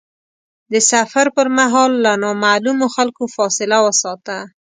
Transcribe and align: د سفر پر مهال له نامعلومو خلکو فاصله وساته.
د 0.71 0.73
سفر 0.91 1.25
پر 1.35 1.47
مهال 1.57 1.91
له 2.05 2.11
نامعلومو 2.23 2.85
خلکو 2.95 3.23
فاصله 3.35 3.77
وساته. 3.85 4.37